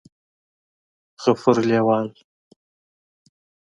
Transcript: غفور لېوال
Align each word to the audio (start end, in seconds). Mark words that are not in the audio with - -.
غفور 1.23 1.57
لېوال 1.69 2.07